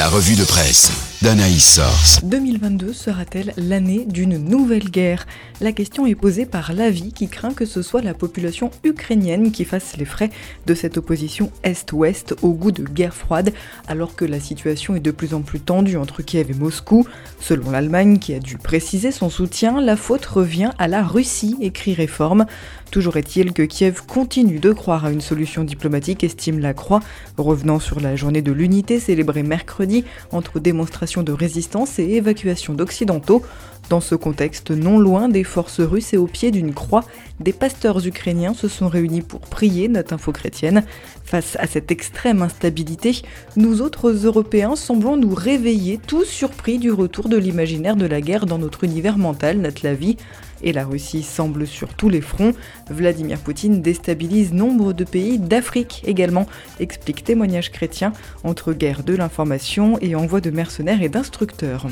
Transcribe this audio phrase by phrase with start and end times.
[0.00, 2.24] La revue de presse d'Anaïs Source.
[2.24, 5.26] 2022 sera-t-elle l'année d'une nouvelle guerre?
[5.60, 9.66] La question est posée par l'AVI qui craint que ce soit la population ukrainienne qui
[9.66, 10.30] fasse les frais
[10.64, 13.52] de cette opposition Est-Ouest au goût de guerre froide,
[13.86, 17.06] alors que la situation est de plus en plus tendue entre Kiev et Moscou.
[17.38, 21.92] Selon l'Allemagne qui a dû préciser son soutien, la faute revient à la Russie, écrit
[21.92, 22.46] Réforme.
[22.90, 27.00] Toujours est-il que Kiev continue de croire à une solution diplomatique, estime la Croix,
[27.36, 29.89] revenant sur la journée de l'unité célébrée mercredi
[30.32, 33.42] entre démonstrations de résistance et évacuation d'occidentaux.
[33.90, 37.04] Dans ce contexte, non loin des forces russes et au pied d'une croix,
[37.40, 40.84] des pasteurs ukrainiens se sont réunis pour prier, note info chrétienne.
[41.24, 43.20] Face à cette extrême instabilité,
[43.56, 48.46] nous autres Européens semblons nous réveiller, tous surpris du retour de l'imaginaire de la guerre
[48.46, 50.16] dans notre univers mental, note la vie.
[50.62, 52.52] Et la Russie semble sur tous les fronts.
[52.90, 56.46] Vladimir Poutine déstabilise nombre de pays d'Afrique également,
[56.78, 58.12] explique témoignage chrétien,
[58.44, 61.88] entre guerre de l'information et envoi de mercenaires et d'instructeurs.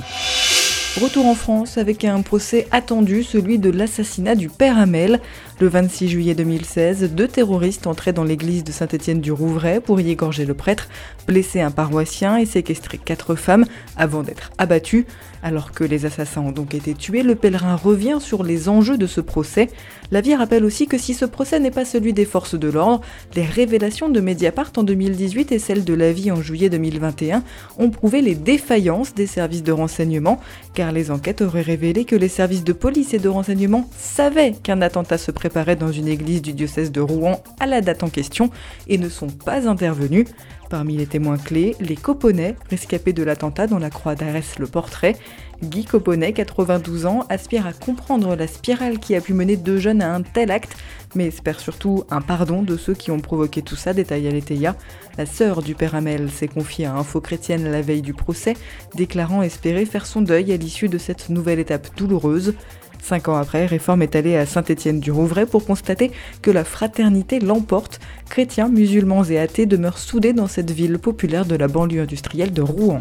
[1.01, 5.21] Retour en France avec un procès attendu, celui de l'assassinat du père Hamel.
[5.61, 10.55] Le 26 juillet 2016, deux terroristes entraient dans l'église de Saint-Étienne-du-Rouvray pour y égorger le
[10.55, 10.89] prêtre,
[11.27, 13.65] blesser un paroissien et séquestrer quatre femmes
[13.97, 15.05] avant d'être abattus.
[15.43, 19.07] Alors que les assassins ont donc été tués, le pèlerin revient sur les enjeux de
[19.07, 19.69] ce procès.
[20.11, 23.03] La vie rappelle aussi que si ce procès n'est pas celui des forces de l'ordre,
[23.37, 27.45] les révélations de Mediapart en 2018 et celles de la vie en juillet 2021
[27.79, 30.41] ont prouvé les défaillances des services de renseignement,
[30.75, 34.83] car les enquêtes auraient révélé que les services de police et de renseignement savaient qu'un
[34.83, 38.51] attentat se préparait dans une église du diocèse de Rouen à la date en question
[38.87, 40.27] et ne sont pas intervenus.
[40.71, 45.17] Parmi les témoins clés, les Coponnet, rescapés de l'attentat dont la croix dresse le portrait.
[45.63, 50.03] Guy Coponnet, 92 ans, aspire à comprendre la spirale qui a pu mener deux jeunes
[50.03, 50.77] à un tel acte,
[51.17, 54.77] mais espère surtout un pardon de ceux qui ont provoqué tout ça, détaille Aletheia.
[55.17, 58.55] La sœur du père Hamel s'est confiée à Info Chrétienne la veille du procès,
[58.95, 62.55] déclarant espérer faire son deuil à l'issue de cette nouvelle étape douloureuse.
[63.03, 67.99] Cinq ans après, Réforme est allée à Saint-Étienne-du-Rouvray pour constater que la fraternité l'emporte.
[68.29, 72.63] Chrétiens, musulmans et athées demeurent soudés dans cette ville populaire de la banlieue industrielle de
[72.63, 73.01] Rouen.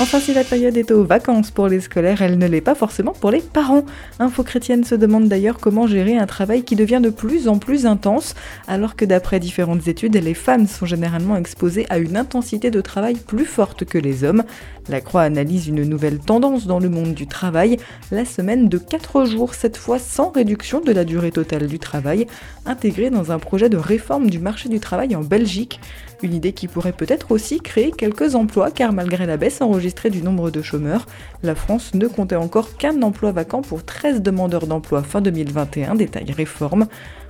[0.00, 3.10] Enfin, si la période est aux vacances pour les scolaires, elle ne l'est pas forcément
[3.10, 3.84] pour les parents.
[4.20, 7.84] Info chrétienne se demande d'ailleurs comment gérer un travail qui devient de plus en plus
[7.84, 8.36] intense,
[8.68, 13.16] alors que d'après différentes études, les femmes sont généralement exposées à une intensité de travail
[13.16, 14.44] plus forte que les hommes.
[14.88, 17.76] La Croix analyse une nouvelle tendance dans le monde du travail,
[18.12, 22.28] la semaine de 4 jours, cette fois sans réduction de la durée totale du travail,
[22.66, 25.80] intégrée dans un projet de réforme du marché du travail en Belgique.
[26.22, 30.22] Une idée qui pourrait peut-être aussi créer quelques emplois, car malgré la baisse enregistrée du
[30.22, 31.06] nombre de chômeurs,
[31.42, 36.32] la France ne comptait encore qu'un emploi vacant pour 13 demandeurs d'emploi fin 2021, détail
[36.32, 36.86] réforme.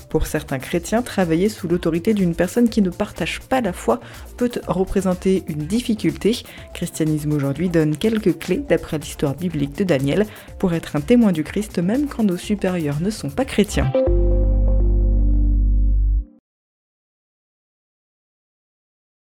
[0.08, 4.00] Pour certains chrétiens, travailler sous l'autorité d'une personne qui ne partage pas la foi
[4.36, 6.38] peut représenter une difficulté.
[6.72, 10.26] Christianisme aujourd'hui donne quelques clés d'après l'histoire biblique de Daniel
[10.58, 13.92] pour être un témoin du Christ même quand nos supérieurs ne sont pas chrétiens.